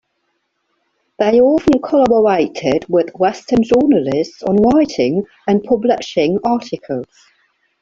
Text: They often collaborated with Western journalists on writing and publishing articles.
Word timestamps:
They 1.19 1.39
often 1.39 1.79
collaborated 1.79 2.87
with 2.89 3.13
Western 3.13 3.61
journalists 3.61 4.41
on 4.41 4.55
writing 4.55 5.27
and 5.47 5.63
publishing 5.63 6.39
articles. 6.43 7.05